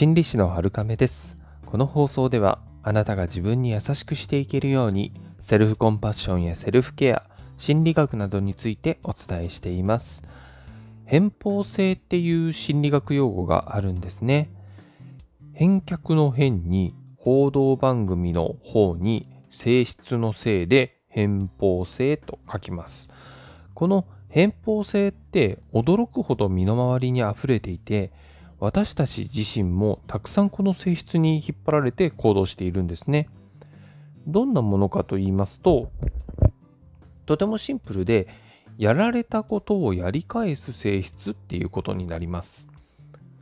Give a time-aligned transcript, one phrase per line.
[0.00, 1.36] 心理師の春亀です。
[1.66, 7.24] この放送ではあなたが自分に優しくしていけるようにセルフコンパッションやセルフケア
[7.58, 10.22] 心理学などについてお伝えしています。
[11.04, 14.48] 偏方性っていう心理学用語があるんですね。
[15.52, 23.10] 返却の変に報道番組の方に性質のせいで偏方性と書きます。
[23.74, 28.12] この偏方性って驚くほど身の回りに溢れていて
[28.60, 33.28] 私たち自身もたくさんこの性質に引っ張られて行動しているんですね。
[34.26, 35.90] どんなものかと言いますと、
[37.24, 38.28] とてもシンプルで、
[38.76, 42.66] やられたことをやり返す性質っていうことになります。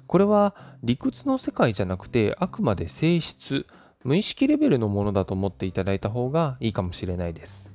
[0.06, 3.66] これは理屈の世界じゃなくて、あくまで性質、
[4.04, 7.70] 無意識レベルのものだと思っていただいた方がいいかもしれないです。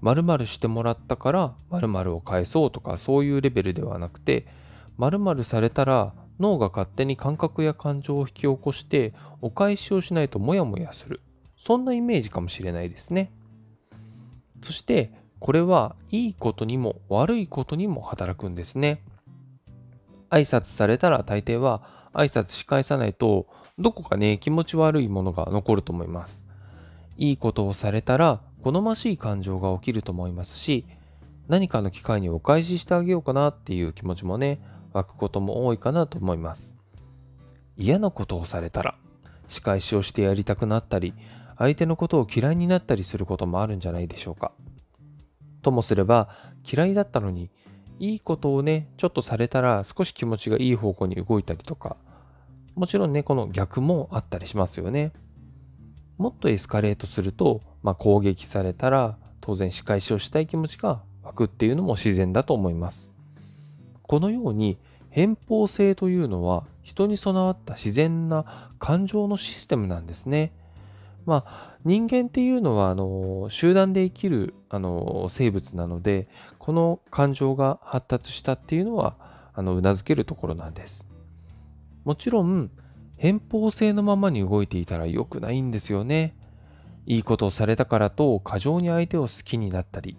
[0.00, 4.46] 〇〇してもらったから〇〇を返そうとかそういうレベルではなくて、
[4.98, 11.20] 〇〇されたら脳が勝手に感覚や感情を引き起こしてお返しをしないとモヤモヤする。
[11.56, 13.32] そんなイメージかもしれないですね。
[14.62, 19.02] そしてこれはいいことにも悪いことにも働くんですね。
[20.30, 23.46] 挨拶されたら大抵は挨拶し返さないと
[23.78, 26.44] どこかね気持ち悪いものが残ると思います。
[27.16, 30.86] いいことをされたら好ましい感情が起きると思いますし
[31.48, 34.60] 何かの機会にお返ししてあげようかなっていう気持ちもね
[34.94, 36.74] 湧くことも多いかなと思います。
[37.76, 38.94] 嫌なことをされたら
[39.48, 41.12] 仕返しをしてやりたくなったり
[41.58, 44.52] 相手のことを嫌いになったりすることもあるんじゃないでしょうか。
[45.62, 46.28] ともすれば
[46.70, 47.50] 嫌いだったのに
[47.98, 51.96] いいことをねちょっとされたら少し気持ちがいい方向に動いたりとか
[52.74, 55.12] もちろんねこの逆もあったりしますよね。
[56.18, 63.13] もっとエスカレートすると、まあ、攻撃されたら当然仕返しをしたい気持ちが湧くっていうのも自然だと思います。
[64.06, 64.78] このように
[65.10, 70.52] 偏方性というのは人に備わった自然な感情のシステムなんですね。
[71.26, 79.16] まあ、人間っていうのはあの集団で生きるあの生物なのでこの感情が発達したっていうのは
[79.54, 81.06] あの頷けるところなんです。
[82.04, 82.70] もちろん
[83.16, 86.36] 偏方性のままに動いていたら良くないんですよね。
[87.06, 90.16] いいことをされたからと過剰に相手を好きになったり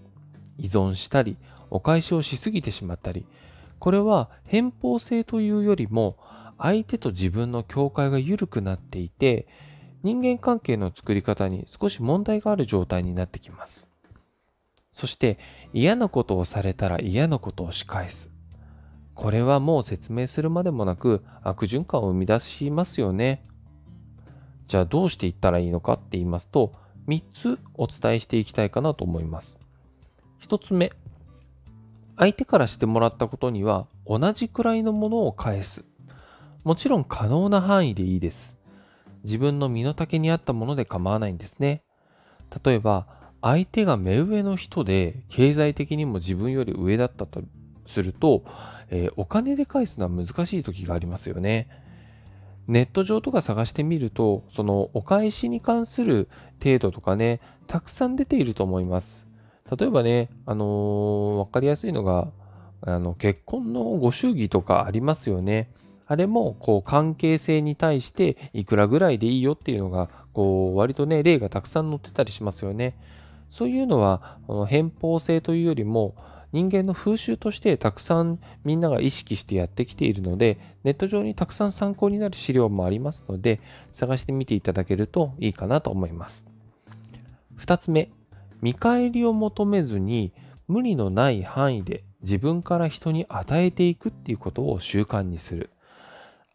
[0.57, 1.37] 依存したり
[1.69, 3.25] お返しをしすぎてしまったり
[3.79, 6.17] これは偏方性というよりも
[6.57, 9.47] 相手と自分の境界が緩くなっていて
[10.03, 13.89] 人間関係の作り方に少し問題がある状態になってきます。
[14.91, 15.39] そして
[15.73, 18.31] 嫌なことをされたら嫌なことを仕返す。
[19.13, 23.43] これはもう説明するまでもなく悪循環を生み出しますよね。
[24.67, 26.73] じゃあどうしていったらいいのかって言いますと
[27.07, 29.57] 3つお伝えしていきたいかなと思います。
[30.41, 30.91] 1つ目、
[32.17, 35.85] 相手からしてもらったことには同じくらいのものを返す。
[36.63, 38.57] もちろん可能な範囲でいいです。
[39.23, 41.83] 自分の身の丈に合ったもので構わないんですね。
[42.63, 43.07] 例えば、
[43.41, 47.43] 相手が目上の人で経済的にも自分より上だったと
[47.85, 48.43] すると、
[48.89, 51.69] えー、お金で返すのは難しい時がありますよね。
[52.67, 56.29] ネット上とか探してみると、そのお返しに関する
[56.63, 59.24] 程度とかね、たくさん出ていると思います。
[59.69, 62.31] 例えばね、あのー、わかりやすいのが、
[62.81, 65.71] あの、結婚のご祝儀とかありますよね。
[66.07, 72.95] あれも、こう、関係性に対して、いくらぐらいでいいよっていうのが、こう、割とね、例がたくさん載ってたりしますよね。
[73.49, 74.37] そういうのは、
[74.67, 76.15] 偏方性というよりも、
[76.51, 83.59] 人間の風習としてたくさんみんなが意識してやってきているので、ネット上にたくさん参考になる資料もありますので、
[83.91, 86.45] 探してみていただけるといいかなと思います。
[87.57, 88.09] 2つ目、
[88.61, 90.33] 見返りを求めずに
[90.67, 95.69] 無理のない範囲で自分から人に与えていくっていうことを習慣にする。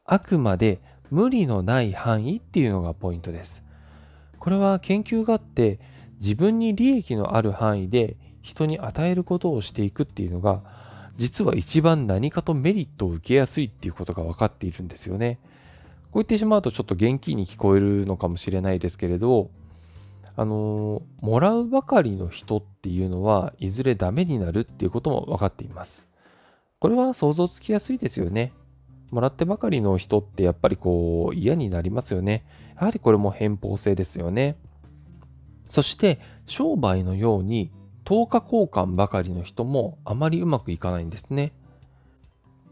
[0.04, 0.80] あくまで
[1.10, 3.62] 無理のない範囲っていうのがポイントです。
[4.38, 5.78] これは研究があって
[6.20, 10.62] 自分に利益のある範囲で人に与えることをしていくっていうのが
[11.16, 15.38] 実は一番何かとメリットを受けやすいっていうことが分かっているんですよね。
[16.10, 19.50] こう言ってしまうとちょっと現金に聞こえるのかもしれないですけれど
[20.40, 26.08] あのもらうばかりの人っていうのはいずれダメになるっていうことも分かっています。
[26.78, 28.54] これは想像つきやすいですよね。
[29.10, 32.46] もらってばかりの人ってやっぱりこう嫌になりますよね。
[32.74, 34.56] やはりこれも偏方性ですよね。
[35.66, 37.70] そして商売のように
[38.06, 41.52] 10日交換ばかりの人もあまりうまくいかないんですね。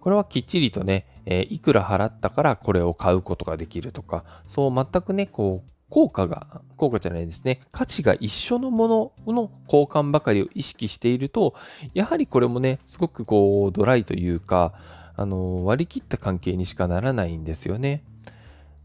[0.00, 11.55] これはきっちりとね、え、いくら払ったからこれを買うことができるとか、そう全くね、こう効果が、効果じゃないですね、価値が一緒のものの交換ばかりを意識していると、
[11.94, 14.75] やはりこれもね、すごくこう、ドライというか、
[15.17, 18.05] あの、割り切った関係にしかならないんですよね。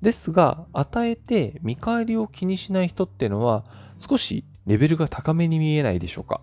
[0.01, 3.65] ですが、与えて見返りを気にしない人っていうのは、
[3.97, 6.41] 少しレベルが高めに見えないでしょうか。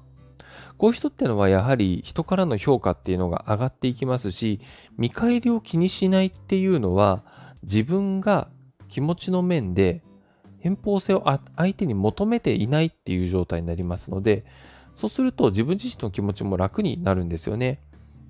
[0.78, 4.60] こういう人ってのはやはり人からの評価っていうのが上がっていきますし、
[4.96, 7.22] 見返りを気にしないっていうのは、
[7.62, 8.48] 自分が
[8.88, 10.02] 気持ちの面で
[10.60, 11.24] 偏方性を
[11.56, 14.44] 相手に求めていないっていう状態になりますので、
[14.94, 17.80] そうすると自分自身の気持ちも楽になるんですよね。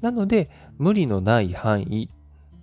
[0.00, 2.08] なので、無理のない範囲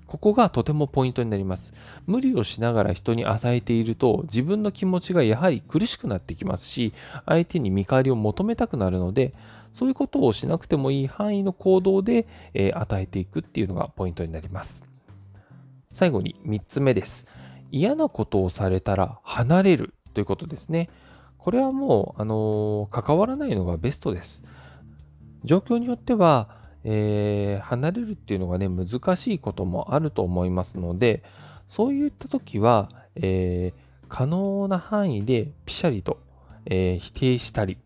[0.07, 1.73] ここがとてもポイントになります。
[2.07, 6.93] 無理をしながら人に与えていると自分の気持ちがやはり苦しくなってきますし、
[7.25, 9.33] 相手に見返りを求めたくなるので、
[9.73, 14.85] そういうことをしなくてもいい範囲の行動で、え与えていくっていうのがポイントになります。
[15.91, 17.27] 最後に3つ目です。
[17.71, 20.89] 嫌なことをされたら離れるということですね。
[21.37, 24.43] これはもう、あの、関わらないのがベストです。
[25.43, 26.49] 状況によっては、
[26.83, 31.23] えー、離れるっていうのがね、難しいこともあると思いますので、
[31.67, 36.19] そういった時は、えー、可能な範囲でピシャリと、
[36.65, 37.77] えー、否定したり、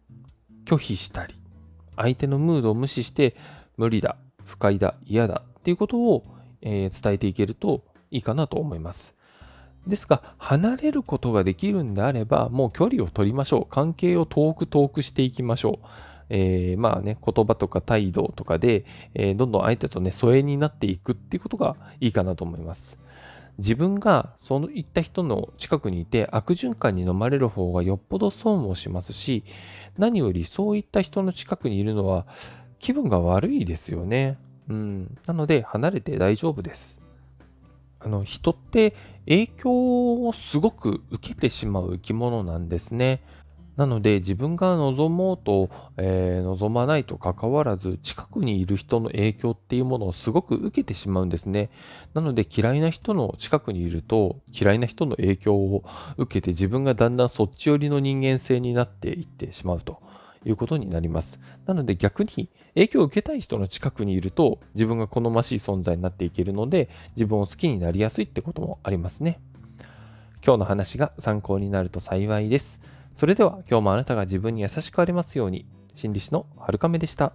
[0.66, 1.36] 拒否したり、
[1.96, 3.36] 相手のムードを無視して、
[3.78, 6.24] 無理だ、不快だ、嫌だっていうことを、
[6.64, 9.16] え伝えていけるといいかなと思います。
[9.88, 13.66] ですが、離れることができるんであれば、もう距離を取りましょう。
[13.70, 15.88] 関係を遠く遠くしていきましょう。
[16.30, 22.98] えー、まあね、言葉とか態度とかで、えー、どんどん相手とね、疎遠になっていくっていうことがいいかなと思います。
[23.58, 29.44] 自分がそういった人の近くにいて悪循環に飲まれる方がよっぽど損をしますし、
[29.98, 32.26] 何よりそういった人の近くにいるのは
[32.80, 34.38] 気分が悪いですよね。
[34.70, 35.18] うん。
[35.28, 37.01] なので離れて大丈夫です。
[38.04, 38.96] あの人って
[39.26, 43.24] 影響をすごく受けてしまう生き物なんですね。
[43.78, 51.70] なので自分が望もうと、えー、望まないと関わらず近くにいる人の影響っていうものをすごく受けてしまうんですね。
[52.14, 55.84] なので嫌いな人の近くにいると嫌いな人の影響を
[56.18, 60.02] 受けて自分がだんだんそっち寄りの人間性になっていってしまうと
[60.46, 61.40] いうことになります。
[61.66, 69.40] なので逆に影響を受けたい人の近くにいると自分が好ましい存在になっていけるので自分を好きになりやすいってこともありますね。
[70.44, 72.82] 今日の話が参考になると幸いです。
[73.14, 77.34] それでは今日もあなたが自分に優しくありますように、心理師のはるかめでした。